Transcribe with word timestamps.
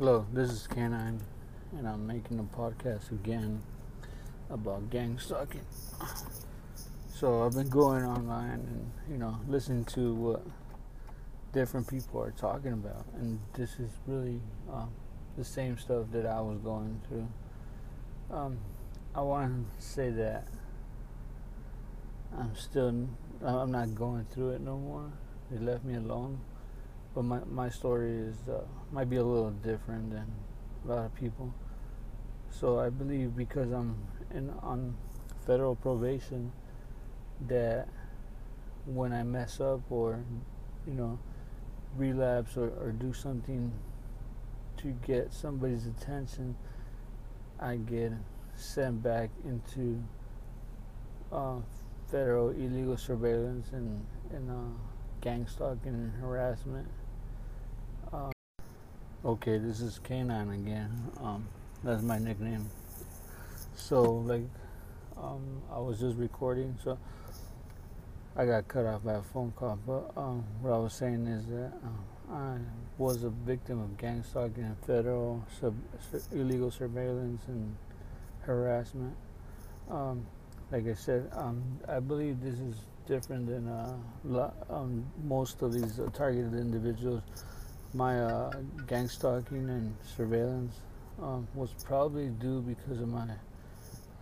Hello, 0.00 0.24
this 0.32 0.50
is 0.50 0.66
Canine, 0.66 1.20
and 1.76 1.86
I'm 1.86 2.06
making 2.06 2.38
a 2.38 2.58
podcast 2.58 3.10
again 3.10 3.60
about 4.48 4.88
gang 4.88 5.18
stalking. 5.18 5.60
So 7.14 7.44
I've 7.44 7.52
been 7.52 7.68
going 7.68 8.06
online 8.06 8.60
and 8.60 8.90
you 9.10 9.18
know 9.18 9.38
listening 9.46 9.84
to 9.96 10.14
what 10.14 10.42
different 11.52 11.86
people 11.86 12.18
are 12.22 12.30
talking 12.30 12.72
about, 12.72 13.04
and 13.18 13.38
this 13.52 13.78
is 13.78 13.90
really 14.06 14.40
um, 14.72 14.90
the 15.36 15.44
same 15.44 15.76
stuff 15.76 16.06
that 16.12 16.24
I 16.24 16.40
was 16.40 16.56
going 16.64 16.98
through. 17.06 17.28
Um, 18.30 18.56
I 19.14 19.20
want 19.20 19.66
to 19.78 19.84
say 19.84 20.08
that 20.08 20.48
I'm 22.38 22.56
still 22.56 23.06
I'm 23.44 23.70
not 23.70 23.94
going 23.94 24.24
through 24.32 24.52
it 24.52 24.62
no 24.62 24.78
more. 24.78 25.12
They 25.50 25.58
left 25.58 25.84
me 25.84 25.96
alone 25.96 26.40
but 27.14 27.24
my 27.24 27.40
my 27.50 27.68
story 27.68 28.12
is 28.12 28.36
uh, 28.48 28.60
might 28.92 29.10
be 29.10 29.16
a 29.16 29.24
little 29.24 29.50
different 29.50 30.10
than 30.10 30.26
a 30.84 30.88
lot 30.88 31.06
of 31.06 31.14
people. 31.14 31.52
So 32.50 32.78
I 32.78 32.90
believe 32.90 33.36
because 33.36 33.70
I'm 33.72 33.96
in 34.34 34.50
on 34.62 34.96
federal 35.46 35.74
probation, 35.74 36.52
that 37.48 37.88
when 38.86 39.12
I 39.12 39.22
mess 39.22 39.60
up 39.60 39.80
or 39.90 40.20
you 40.86 40.94
know 40.94 41.18
relapse 41.96 42.56
or, 42.56 42.70
or 42.80 42.92
do 42.92 43.12
something 43.12 43.72
to 44.78 44.88
get 45.06 45.32
somebody's 45.32 45.86
attention, 45.86 46.56
I 47.58 47.76
get 47.76 48.12
sent 48.54 49.02
back 49.02 49.30
into 49.44 50.02
uh, 51.32 51.56
federal 52.10 52.50
illegal 52.50 52.96
surveillance 52.96 53.68
and, 53.72 54.04
and 54.32 54.50
uh, 54.50 54.78
gang 55.20 55.46
stalking 55.46 55.92
and 55.94 56.12
harassment. 56.20 56.88
Um, 59.24 59.30
okay, 59.30 59.58
this 59.58 59.80
is 59.80 59.98
Canine 60.00 60.50
again. 60.50 60.90
Um, 61.20 61.48
that's 61.84 62.02
my 62.02 62.18
nickname. 62.18 62.68
So, 63.74 64.02
like, 64.02 64.44
um, 65.16 65.62
I 65.72 65.78
was 65.78 66.00
just 66.00 66.16
recording, 66.16 66.76
so 66.82 66.98
I 68.36 68.46
got 68.46 68.68
cut 68.68 68.86
off 68.86 69.04
by 69.04 69.14
a 69.14 69.22
phone 69.22 69.52
call. 69.56 69.78
But 69.86 70.12
um, 70.16 70.44
what 70.60 70.72
I 70.72 70.78
was 70.78 70.92
saying 70.94 71.26
is 71.26 71.46
that 71.46 71.72
uh, 71.84 72.34
I 72.34 72.58
was 72.98 73.24
a 73.24 73.30
victim 73.30 73.80
of 73.80 73.96
gang 73.98 74.22
stalking 74.22 74.64
and 74.64 74.76
federal 74.86 75.44
sub- 75.60 75.76
illegal 76.32 76.70
surveillance 76.70 77.42
and 77.48 77.76
harassment. 78.42 79.14
Um, 79.90 80.26
like 80.70 80.86
I 80.86 80.94
said, 80.94 81.30
um, 81.34 81.62
I 81.88 82.00
believe 82.00 82.40
this 82.40 82.58
is 82.60 82.76
different 83.06 83.46
than 83.48 83.68
uh, 83.68 83.96
um, 84.70 85.04
most 85.24 85.62
of 85.62 85.72
these 85.72 85.98
uh, 85.98 86.08
targeted 86.12 86.54
individuals. 86.54 87.22
My 87.92 88.20
uh, 88.20 88.52
gang 88.86 89.08
stalking 89.08 89.68
and 89.68 89.96
surveillance 90.16 90.76
um, 91.20 91.48
was 91.54 91.74
probably 91.84 92.28
due 92.28 92.60
because 92.60 93.00
of 93.00 93.08
my 93.08 93.26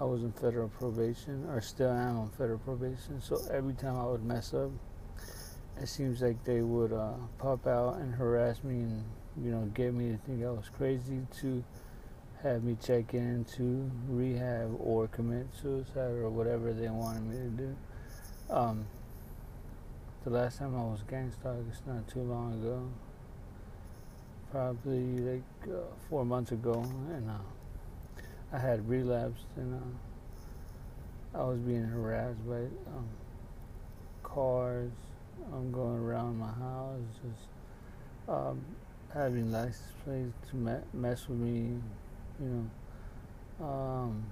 I 0.00 0.04
was 0.04 0.22
in 0.22 0.32
federal 0.32 0.68
probation, 0.68 1.46
or 1.48 1.60
still 1.60 1.90
am 1.90 2.18
on 2.18 2.30
federal 2.30 2.58
probation. 2.58 3.20
So 3.20 3.40
every 3.52 3.74
time 3.74 3.96
I 3.96 4.04
would 4.04 4.24
mess 4.24 4.52
up, 4.52 4.70
it 5.80 5.88
seems 5.88 6.20
like 6.20 6.42
they 6.44 6.62
would 6.62 6.92
uh, 6.92 7.12
pop 7.38 7.66
out 7.66 7.96
and 7.96 8.12
harass 8.14 8.62
me 8.64 8.80
and 8.80 9.04
you 9.42 9.50
know 9.50 9.70
get 9.74 9.94
me 9.94 10.10
to 10.10 10.18
think 10.18 10.44
I 10.44 10.50
was 10.50 10.68
crazy 10.76 11.20
to 11.40 11.64
have 12.42 12.64
me 12.64 12.76
check 12.84 13.14
in 13.14 13.44
to 13.56 13.90
rehab 14.08 14.76
or 14.78 15.08
commit 15.08 15.46
suicide 15.62 16.12
or 16.12 16.28
whatever 16.28 16.72
they 16.72 16.88
wanted 16.88 17.22
me 17.22 17.36
to 17.36 17.50
do. 17.50 17.76
Um, 18.50 18.86
the 20.24 20.30
last 20.30 20.58
time 20.58 20.76
I 20.76 20.82
was 20.82 21.02
gang 21.08 21.30
stalked, 21.30 21.68
it's 21.70 21.82
not 21.86 22.06
too 22.08 22.20
long 22.20 22.52
ago. 22.54 22.88
Probably 24.54 25.18
like 25.18 25.42
uh, 25.66 25.78
four 26.08 26.24
months 26.24 26.52
ago, 26.52 26.80
and 27.12 27.28
uh, 27.28 28.22
I 28.52 28.58
had 28.58 28.88
relapsed, 28.88 29.46
and 29.56 29.74
uh, 29.74 31.40
I 31.40 31.42
was 31.42 31.58
being 31.58 31.82
harassed 31.82 32.38
by 32.48 32.58
um, 32.86 33.08
cars. 34.22 34.92
I'm 35.52 35.72
going 35.72 35.98
around 35.98 36.38
my 36.38 36.52
house, 36.52 37.00
just 37.20 37.48
um, 38.28 38.64
having 39.12 39.50
license 39.50 39.90
plates 40.04 40.50
to 40.50 40.56
me- 40.56 40.86
mess 40.92 41.28
with 41.28 41.38
me, 41.38 41.76
you 42.40 42.70
know. 43.58 43.66
Um, 43.66 44.24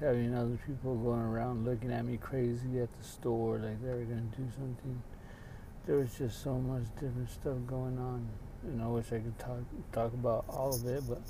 having 0.00 0.34
other 0.34 0.58
people 0.66 0.96
going 0.96 1.20
around 1.20 1.66
looking 1.66 1.92
at 1.92 2.06
me 2.06 2.16
crazy 2.16 2.80
at 2.80 2.88
the 2.96 3.04
store, 3.04 3.58
like 3.58 3.82
they 3.82 3.90
were 3.90 4.04
gonna 4.04 4.22
do 4.34 4.46
something. 4.54 5.02
There 5.84 5.98
was 5.98 6.16
just 6.16 6.42
so 6.42 6.54
much 6.54 6.84
different 6.94 7.28
stuff 7.28 7.58
going 7.66 7.98
on. 7.98 8.26
Know, 8.66 8.84
I 8.84 8.88
wish 8.88 9.06
I 9.06 9.18
could 9.18 9.38
talk 9.38 9.58
talk 9.92 10.12
about 10.12 10.44
all 10.48 10.74
of 10.74 10.84
it, 10.86 11.02
but 11.08 11.22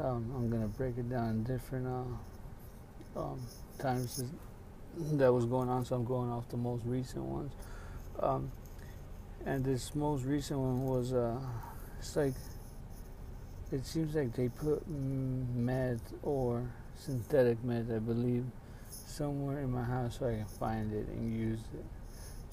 um, 0.00 0.32
I'm 0.34 0.48
gonna 0.48 0.68
break 0.68 0.96
it 0.96 1.10
down 1.10 1.30
in 1.30 1.42
different 1.42 1.86
uh, 1.86 3.20
um, 3.20 3.40
times 3.78 4.22
that 4.96 5.32
was 5.32 5.44
going 5.44 5.68
on. 5.68 5.84
So 5.84 5.96
I'm 5.96 6.04
going 6.04 6.30
off 6.30 6.48
the 6.48 6.56
most 6.56 6.84
recent 6.84 7.24
ones. 7.24 7.52
Um, 8.20 8.50
and 9.44 9.64
this 9.64 9.94
most 9.94 10.24
recent 10.24 10.58
one 10.60 10.84
was 10.84 11.12
uh, 11.12 11.38
it's 11.98 12.14
like 12.14 12.34
it 13.72 13.84
seems 13.84 14.14
like 14.14 14.32
they 14.34 14.48
put 14.48 14.88
meth 14.88 16.12
or 16.22 16.70
synthetic 16.96 17.62
meth, 17.64 17.90
I 17.90 17.98
believe, 17.98 18.44
somewhere 18.88 19.60
in 19.60 19.72
my 19.72 19.82
house 19.82 20.18
so 20.20 20.28
I 20.28 20.36
can 20.36 20.46
find 20.46 20.92
it 20.92 21.08
and 21.08 21.36
use 21.36 21.60
it. 21.74 21.84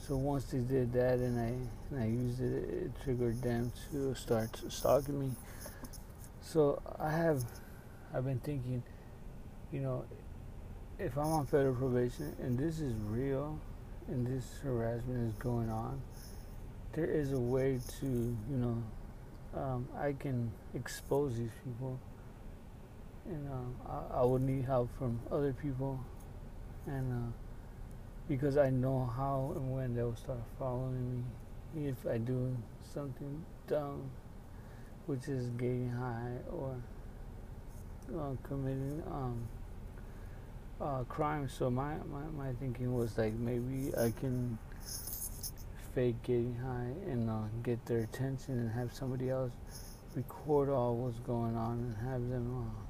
So 0.08 0.18
once 0.18 0.46
they 0.46 0.60
did 0.60 0.92
that 0.94 1.20
and 1.20 1.40
I 1.40 1.96
and 1.96 2.04
I 2.04 2.08
used 2.08 2.42
it, 2.42 2.52
it 2.52 2.92
triggered 3.04 3.42
them 3.42 3.72
to 3.92 4.14
start 4.14 4.50
stalking 4.68 5.20
me. 5.20 5.32
So 6.42 6.82
I 7.00 7.10
have, 7.10 7.44
I've 8.14 8.26
been 8.26 8.40
thinking, 8.40 8.84
you 9.72 9.80
know, 9.80 10.04
if 11.00 11.18
I'm 11.18 11.28
on 11.28 11.46
federal 11.46 11.76
probation 11.76 12.36
and 12.42 12.60
this 12.60 12.82
is 12.82 12.94
real, 13.08 13.58
and 14.08 14.28
this 14.28 14.60
harassment 14.62 15.30
is 15.30 15.36
going 15.40 15.70
on, 15.70 16.02
there 16.92 17.06
is 17.06 17.32
a 17.32 17.40
way 17.40 17.80
to, 18.02 18.06
you 18.06 18.58
know, 18.58 18.84
um, 19.56 19.88
I 19.98 20.14
can 20.14 20.52
expose 20.74 21.38
these 21.38 21.52
people 21.64 21.98
and 23.26 23.48
uh, 23.50 23.90
I, 23.90 24.22
I, 24.22 24.24
would 24.26 24.42
need 24.42 24.66
help 24.66 24.90
from 24.98 25.20
other 25.32 25.54
people, 25.54 25.98
and 26.86 27.14
uh, 27.14 27.53
because 28.28 28.58
I 28.58 28.70
know 28.70 29.12
how 29.16 29.54
and 29.56 29.74
when 29.74 29.96
they 29.96 30.04
will 30.04 30.16
start 30.16 30.40
following 30.58 31.24
me 31.74 31.88
if 31.88 32.06
I 32.08 32.18
do 32.18 32.56
something 32.94 33.44
dumb, 33.68 34.10
which 35.06 35.28
is 35.28 35.48
getting 35.52 35.90
high 35.92 36.38
or 36.52 36.76
uh, 38.18 38.36
committing 38.44 39.04
um, 39.12 39.48
uh, 40.80 41.04
crime. 41.04 41.50
So 41.50 41.70
my, 41.70 41.96
my, 42.12 42.24
my 42.38 42.54
thinking 42.60 42.96
was 42.96 43.18
like 43.18 43.34
maybe 43.34 43.96
I 43.98 44.12
can 44.20 44.58
fake 45.94 46.22
getting 46.24 46.56
high 46.56 47.12
and 47.12 47.30
uh, 47.30 47.44
get 47.62 47.86
their 47.86 48.00
attention 48.00 48.60
and 48.60 48.72
have 48.72 48.94
somebody 48.94 49.30
else 49.30 49.52
record 50.16 50.70
all 50.70 50.96
what's 50.96 51.20
going 51.20 51.56
on 51.56 51.74
and 51.74 51.96
have 52.10 52.30
them 52.30 52.68
uh, 52.68 52.84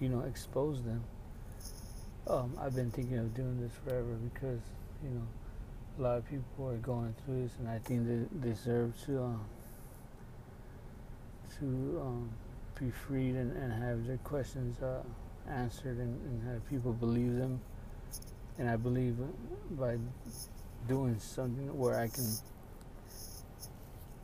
you 0.00 0.08
know, 0.08 0.20
expose 0.20 0.82
them. 0.82 1.04
Um, 2.30 2.56
I've 2.60 2.76
been 2.76 2.92
thinking 2.92 3.18
of 3.18 3.34
doing 3.34 3.60
this 3.60 3.72
forever 3.84 4.16
because, 4.32 4.60
you 5.02 5.10
know, 5.10 5.26
a 5.98 6.00
lot 6.00 6.18
of 6.18 6.30
people 6.30 6.68
are 6.68 6.76
going 6.76 7.12
through 7.24 7.42
this, 7.42 7.52
and 7.58 7.68
I 7.68 7.80
think 7.80 8.06
they 8.06 8.48
deserve 8.48 8.92
to 9.06 9.22
um, 9.24 9.44
to 11.58 11.66
um, 12.00 12.30
be 12.78 12.92
freed 12.92 13.34
and, 13.34 13.56
and 13.56 13.72
have 13.72 14.06
their 14.06 14.18
questions 14.18 14.80
uh, 14.80 15.02
answered 15.48 15.98
and, 15.98 16.20
and 16.24 16.48
have 16.48 16.64
people 16.70 16.92
believe 16.92 17.34
them. 17.34 17.60
And 18.60 18.70
I 18.70 18.76
believe 18.76 19.16
by 19.72 19.98
doing 20.86 21.18
something 21.18 21.76
where 21.76 21.98
I 21.98 22.06
can, 22.06 22.28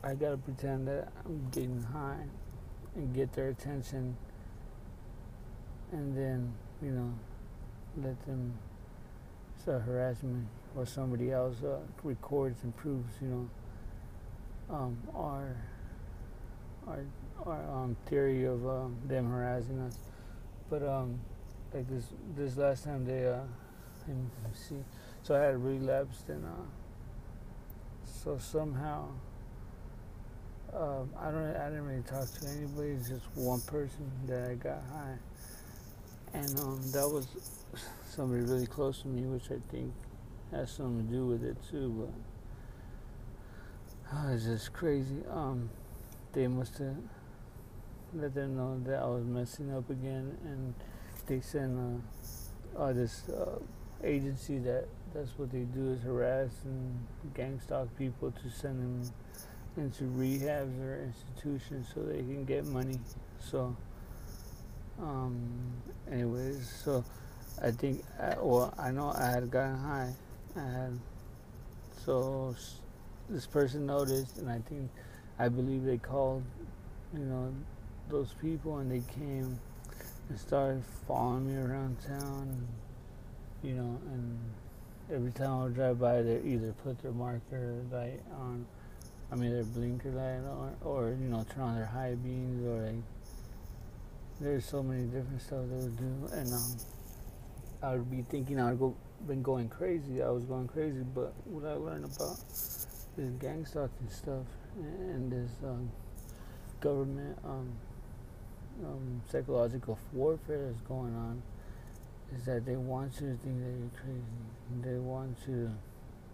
I 0.01 0.15
gotta 0.15 0.37
pretend 0.37 0.87
that 0.87 1.09
I'm 1.25 1.45
getting 1.51 1.83
high 1.83 2.23
and 2.95 3.13
get 3.13 3.33
their 3.33 3.49
attention 3.49 4.15
and 5.91 6.17
then 6.17 6.53
you 6.81 6.91
know 6.91 7.13
let 8.03 8.25
them 8.25 8.53
start 9.61 9.83
me 9.83 10.47
or 10.75 10.85
somebody 10.85 11.31
else 11.31 11.63
uh, 11.63 11.79
records 12.03 12.63
and 12.63 12.75
proves 12.77 13.13
you 13.21 13.27
know. 13.27 13.49
Um, 14.69 14.97
our 15.15 15.55
our 16.87 16.99
our 17.45 17.83
um, 17.83 17.95
theory 18.07 18.45
of 18.45 18.67
um, 18.67 18.97
them 19.07 19.29
harassing 19.29 19.79
us. 19.79 19.97
But 20.69 20.83
um 20.83 21.19
like 21.73 21.87
this 21.89 22.05
this 22.35 22.57
last 22.57 22.83
time 22.83 23.05
they 23.05 23.25
uh 23.27 23.39
let 24.07 24.17
me 24.17 24.25
see. 24.53 24.83
So 25.23 25.35
I 25.35 25.39
had 25.39 25.63
relapsed 25.63 26.29
and 26.29 26.45
uh 26.45 26.49
so 28.05 28.37
somehow 28.37 29.07
um, 30.73 31.09
I 31.19 31.31
don't 31.31 31.55
I 31.55 31.69
didn't 31.69 31.85
really 31.87 32.03
talk 32.03 32.27
to 32.39 32.47
anybody 32.49 32.97
just 32.97 33.25
one 33.35 33.61
person 33.61 34.11
that 34.27 34.49
I 34.49 34.55
got 34.55 34.81
high. 34.91 35.17
And 36.33 36.59
um, 36.59 36.81
that 36.91 37.07
was 37.09 37.27
somebody 38.09 38.41
really 38.41 38.67
close 38.67 39.01
to 39.01 39.07
me, 39.07 39.23
which 39.23 39.51
I 39.51 39.59
think 39.71 39.93
has 40.51 40.71
something 40.71 41.07
to 41.07 41.13
do 41.13 41.25
with 41.27 41.43
it 41.43 41.57
too. 41.69 42.09
But 44.09 44.13
oh, 44.13 44.33
it's 44.33 44.45
just 44.45 44.73
crazy. 44.73 45.23
Um, 45.31 45.69
they 46.33 46.47
must 46.47 46.77
have 46.77 46.95
let 48.13 48.33
them 48.33 48.55
know 48.55 48.79
that 48.85 48.99
I 49.01 49.05
was 49.05 49.25
messing 49.25 49.73
up 49.73 49.89
again, 49.89 50.37
and 50.45 50.73
they 51.25 51.41
sent 51.41 51.77
uh, 51.77 52.79
uh, 52.79 52.93
this 52.93 53.27
uh, 53.29 53.59
agency 54.03 54.59
that 54.59 54.87
that's 55.13 55.37
what 55.37 55.51
they 55.51 55.63
do 55.63 55.91
is 55.91 56.01
harass 56.01 56.51
and 56.65 57.05
gang 57.33 57.59
stalk 57.59 57.87
people 57.97 58.31
to 58.31 58.49
send 58.49 58.79
them 58.79 59.11
into 59.77 60.03
rehabs 60.05 60.79
or 60.81 61.03
institutions 61.03 61.87
so 61.93 62.01
they 62.01 62.17
can 62.17 62.45
get 62.45 62.65
money. 62.65 62.99
So, 63.39 63.75
um, 64.99 65.37
anyways, 66.11 66.69
so 66.83 67.03
I 67.61 67.71
think, 67.71 68.03
well, 68.39 68.73
I 68.77 68.91
know 68.91 69.11
I 69.17 69.31
had 69.31 69.49
gotten 69.49 69.77
high. 69.77 70.13
and 70.55 70.99
so 72.05 72.55
this 73.29 73.45
person 73.45 73.85
noticed, 73.85 74.37
and 74.37 74.49
I 74.49 74.59
think, 74.69 74.89
I 75.39 75.49
believe 75.49 75.83
they 75.83 75.97
called, 75.97 76.43
you 77.13 77.25
know, 77.25 77.53
those 78.09 78.33
people, 78.41 78.77
and 78.77 78.91
they 78.91 79.03
came 79.13 79.59
and 80.29 80.39
started 80.39 80.83
following 81.07 81.47
me 81.47 81.61
around 81.61 81.97
town, 82.07 82.67
you 83.63 83.73
know, 83.73 83.99
and 84.13 84.39
every 85.13 85.31
time 85.31 85.51
I 85.51 85.63
would 85.63 85.75
drive 85.75 85.99
by, 85.99 86.21
they 86.21 86.41
either 86.45 86.73
put 86.83 87.01
their 87.01 87.11
marker 87.11 87.75
light 87.91 88.21
on, 88.39 88.65
I 89.31 89.35
mean 89.35 89.51
their 89.51 89.63
blinker 89.63 90.11
light 90.11 90.47
on, 90.49 90.75
or 90.83 91.09
you 91.09 91.27
know, 91.27 91.45
turn 91.53 91.63
on 91.63 91.75
their 91.75 91.85
high 91.85 92.15
beams, 92.15 92.65
or 92.65 92.85
like, 92.85 93.03
there's 94.39 94.65
so 94.65 94.83
many 94.83 95.03
different 95.05 95.41
stuff 95.41 95.65
they 95.69 95.75
would 95.75 95.97
do, 95.97 96.29
and 96.33 96.53
um, 96.53 96.75
I 97.81 97.93
would 97.93 98.09
be 98.09 98.23
thinking 98.23 98.59
I 98.59 98.71
would 98.71 98.79
go, 98.79 98.95
been 99.27 99.43
going 99.43 99.69
crazy. 99.69 100.21
I 100.21 100.29
was 100.29 100.45
going 100.45 100.67
crazy, 100.67 101.03
but 101.13 101.33
what 101.45 101.65
I 101.65 101.73
learned 101.73 102.05
about 102.05 102.37
this 102.49 103.31
gang 103.39 103.65
stalking 103.65 104.09
stuff 104.09 104.45
and 104.77 105.31
this 105.31 105.51
um, 105.63 105.91
government 106.79 107.37
um, 107.43 107.71
um, 108.85 109.21
psychological 109.31 109.97
warfare 110.13 110.67
that's 110.67 110.81
going 110.81 111.15
on 111.15 111.41
is 112.35 112.45
that 112.45 112.65
they 112.65 112.75
want 112.75 113.13
you 113.21 113.27
to 113.27 113.37
think 113.37 113.59
that 113.59 113.71
you're 113.79 114.01
crazy. 114.01 114.83
They 114.83 114.99
want 114.99 115.37
to 115.45 115.71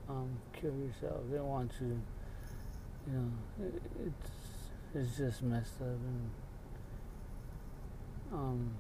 um, 0.09 0.29
kill 0.53 0.73
yourself. 0.75 1.21
They 1.31 1.39
want 1.39 1.71
you, 1.79 2.01
you 3.07 3.13
know, 3.13 3.31
it, 3.65 3.81
it's 4.07 4.31
it's 4.95 5.17
just 5.17 5.41
messed 5.41 5.81
up 5.81 5.87
and 5.87 6.29
um, 8.31 8.71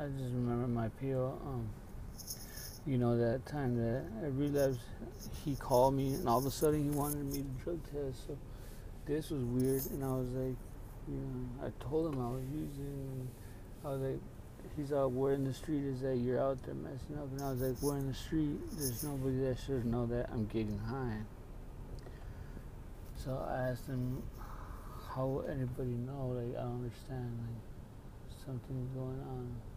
I, 0.00 0.06
just 0.18 0.32
remember 0.32 0.66
my 0.66 0.88
PO. 0.88 1.38
Um, 1.44 1.68
you 2.86 2.96
know 2.96 3.18
that 3.18 3.44
time 3.44 3.76
that 3.76 4.04
I 4.24 4.28
relapsed, 4.28 4.80
he 5.44 5.54
called 5.56 5.94
me 5.94 6.14
and 6.14 6.26
all 6.26 6.38
of 6.38 6.46
a 6.46 6.50
sudden 6.50 6.82
he 6.82 6.96
wanted 6.96 7.26
me 7.26 7.42
to 7.42 7.64
drug 7.64 7.82
test. 7.84 8.26
So 8.26 8.38
this 9.06 9.28
was 9.28 9.42
weird, 9.44 9.84
and 9.90 10.02
I 10.02 10.08
was 10.08 10.28
like, 10.30 10.56
you 11.06 11.16
know, 11.16 11.66
I 11.66 11.84
told 11.84 12.14
him 12.14 12.20
I 12.20 12.30
was 12.30 12.44
using. 12.50 13.28
I 13.84 13.88
was 13.88 14.00
like, 14.00 14.20
he's 14.76 14.90
out. 14.92 15.12
Where 15.12 15.34
in 15.34 15.44
the 15.44 15.52
street 15.52 15.84
is 15.84 16.00
that 16.00 16.16
you're 16.16 16.40
out 16.40 16.62
there 16.62 16.74
messing 16.74 17.18
up? 17.18 17.30
And 17.32 17.42
I 17.42 17.50
was 17.50 17.60
like, 17.60 17.76
where 17.82 17.98
in 17.98 18.08
the 18.08 18.14
street? 18.14 18.58
There's 18.72 19.04
nobody 19.04 19.36
that 19.40 19.58
should 19.66 19.84
know 19.84 20.06
that 20.06 20.30
I'm 20.32 20.46
getting 20.46 20.78
high. 20.78 21.18
So 23.16 23.46
I 23.46 23.68
asked 23.68 23.86
him, 23.86 24.22
how 25.14 25.26
would 25.26 25.50
anybody 25.50 25.92
know? 26.08 26.28
Like 26.28 26.56
I 26.56 26.62
don't 26.62 26.84
understand. 26.84 27.36
Like 27.44 28.40
something's 28.46 28.88
going 28.94 29.20
on. 29.28 29.69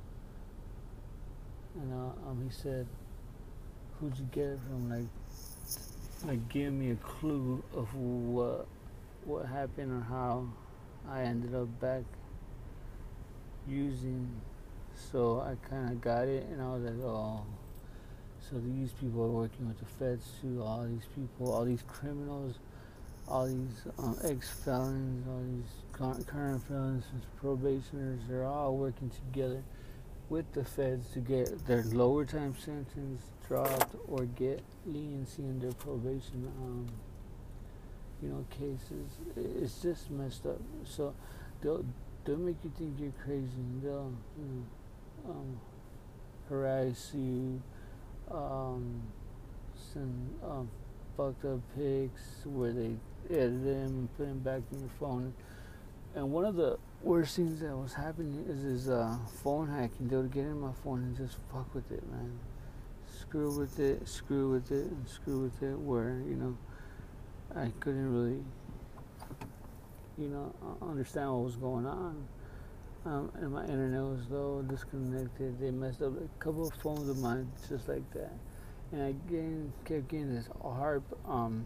Um, 2.33 2.43
he 2.43 2.51
said, 2.51 2.87
who'd 3.99 4.17
you 4.17 4.27
get 4.31 4.45
it 4.45 4.59
from? 4.67 4.89
Like, 4.89 5.07
like 6.25 6.49
give 6.49 6.73
me 6.73 6.91
a 6.91 6.95
clue 6.95 7.63
of 7.75 7.93
what 7.95 8.65
what 9.25 9.45
happened 9.45 9.91
or 9.91 10.01
how 10.01 10.47
I 11.09 11.21
ended 11.21 11.53
up 11.53 11.67
back 11.79 12.03
using. 13.67 14.29
So 15.11 15.41
I 15.41 15.55
kind 15.69 15.91
of 15.91 16.01
got 16.01 16.27
it, 16.27 16.45
and 16.51 16.61
I 16.61 16.75
was 16.75 16.83
like, 16.83 17.03
oh. 17.03 17.45
So 18.49 18.59
these 18.59 18.91
people 18.91 19.23
are 19.23 19.29
working 19.29 19.67
with 19.67 19.79
the 19.79 19.85
feds 19.85 20.27
too. 20.41 20.61
All 20.61 20.85
these 20.85 21.05
people, 21.15 21.53
all 21.53 21.65
these 21.65 21.83
criminals, 21.87 22.55
all 23.27 23.47
these 23.47 23.87
um, 23.97 24.17
ex-felons, 24.23 25.25
all 25.27 25.43
these 25.45 26.25
current 26.25 26.67
felons, 26.67 27.05
probationers, 27.39 28.19
they're 28.27 28.45
all 28.45 28.75
working 28.75 29.09
together 29.09 29.63
with 30.33 30.51
the 30.53 30.65
feds 30.65 31.05
to 31.13 31.19
get 31.19 31.67
their 31.67 31.83
lower 31.83 32.25
time 32.25 32.55
sentence 32.57 33.21
dropped 33.47 33.95
or 34.07 34.25
get 34.25 34.63
leniency 34.83 35.43
in 35.43 35.59
their 35.59 35.73
probation. 35.73 36.51
Um, 36.59 36.87
you 38.19 38.29
know, 38.29 38.43
cases. 38.49 39.11
It's 39.61 39.79
just 39.79 40.09
messed 40.09 40.47
up. 40.47 40.59
So 40.85 41.13
they'll 41.61 41.85
they'll 42.25 42.37
make 42.37 42.55
you 42.63 42.71
think 42.75 42.95
you're 42.99 43.11
crazy. 43.23 43.63
They'll 43.83 44.11
you 44.39 44.65
know 45.25 45.31
um, 45.31 45.59
harass 46.49 47.11
you, 47.13 47.61
um, 48.31 49.03
send 49.93 50.33
um, 50.43 50.67
fucked 51.15 51.45
up 51.45 51.59
pics 51.75 52.21
where 52.45 52.71
they 52.71 52.95
edit 53.29 53.63
them 53.65 53.87
and 53.87 54.17
put 54.17 54.25
them 54.25 54.39
back 54.39 54.61
in 54.71 54.79
your 54.79 54.89
phone. 54.99 55.31
And 56.15 56.31
one 56.31 56.45
of 56.45 56.55
the 56.55 56.79
worst 57.03 57.35
things 57.35 57.59
that 57.59 57.75
was 57.75 57.93
happening 57.93 58.45
is 58.47 58.63
this 58.63 58.93
uh, 58.93 59.17
phone 59.43 59.69
hacking. 59.69 60.07
They 60.07 60.15
would 60.15 60.31
get 60.31 60.45
in 60.45 60.59
my 60.59 60.71
phone 60.83 60.99
and 60.99 61.17
just 61.17 61.37
fuck 61.51 61.73
with 61.75 61.91
it, 61.91 62.03
man. 62.09 62.39
Screw 63.19 63.57
with 63.57 63.79
it, 63.79 64.07
screw 64.07 64.51
with 64.51 64.71
it, 64.71 64.85
and 64.85 65.07
screw 65.07 65.41
with 65.41 65.61
it. 65.61 65.77
Where 65.77 66.21
you 66.27 66.35
know 66.35 66.57
I 67.55 67.71
couldn't 67.79 68.11
really, 68.13 68.43
you 70.17 70.29
know, 70.29 70.53
understand 70.81 71.31
what 71.31 71.43
was 71.43 71.55
going 71.55 71.85
on. 71.85 72.27
Um, 73.05 73.31
and 73.35 73.51
my 73.51 73.63
internet 73.63 74.01
was 74.01 74.21
low, 74.29 74.61
disconnected. 74.61 75.59
They 75.59 75.71
messed 75.71 76.01
up 76.01 76.13
a 76.13 76.43
couple 76.43 76.67
of 76.67 76.73
phones 76.75 77.09
of 77.09 77.17
mine 77.17 77.51
just 77.67 77.89
like 77.89 78.09
that. 78.13 78.31
And 78.93 79.03
I 79.03 79.13
kept 79.87 80.07
getting 80.07 80.33
this 80.33 80.47
hard 80.61 81.03
um, 81.27 81.65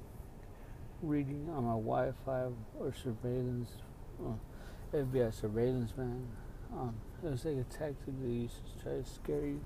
reading 1.04 1.48
on 1.56 1.64
my 1.66 1.74
Wi-Fi 1.74 2.48
or 2.80 2.94
surveillance, 3.04 3.70
uh, 4.26 4.32
FBI 4.94 5.34
surveillance, 5.34 5.96
man. 5.98 6.28
Um, 6.74 6.96
it 7.24 7.32
was 7.32 7.46
like 7.46 7.58
a 7.58 7.64
tactic 7.64 8.14
they 8.22 8.30
used 8.30 8.56
to 8.56 8.84
try 8.84 8.92
to 8.94 9.06
scare 9.06 9.46
you. 9.46 9.62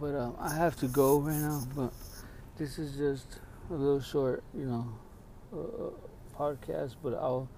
But 0.00 0.14
um, 0.14 0.36
I 0.38 0.54
have 0.54 0.76
to 0.76 0.88
go 0.88 1.18
right 1.18 1.36
now. 1.36 1.62
But 1.74 1.92
this 2.56 2.78
is 2.78 2.96
just 2.96 3.40
a 3.70 3.74
little 3.74 4.00
short, 4.00 4.42
you 4.56 4.64
know, 4.66 4.88
uh, 5.52 6.36
podcast, 6.36 6.96
but 7.02 7.14
I'll 7.14 7.48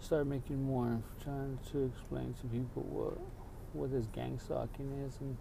start 0.00 0.26
making 0.26 0.62
more, 0.62 1.02
trying 1.22 1.58
to 1.72 1.84
explain 1.84 2.34
to 2.40 2.46
people 2.48 2.82
what 2.82 3.18
what 3.72 3.90
this 3.90 4.06
gang 4.06 4.38
stalking 4.38 4.90
is, 5.06 5.18
and 5.20 5.36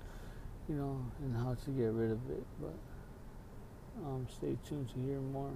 you 0.68 0.76
know, 0.76 1.06
and 1.22 1.36
how 1.36 1.56
to 1.66 1.72
get 1.72 1.92
rid 1.92 2.12
of 2.12 2.30
it. 2.30 2.44
But 2.62 2.74
um, 4.06 4.28
stay 4.30 4.58
tuned 4.68 4.90
to 4.90 5.00
hear 5.00 5.20
more. 5.20 5.52